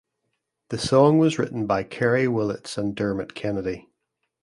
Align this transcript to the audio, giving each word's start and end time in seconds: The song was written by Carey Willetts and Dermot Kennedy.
The 0.69 0.79
song 0.79 1.19
was 1.19 1.37
written 1.37 1.67
by 1.67 1.83
Carey 1.83 2.27
Willetts 2.27 2.75
and 2.75 2.95
Dermot 2.95 3.35
Kennedy. 3.35 3.87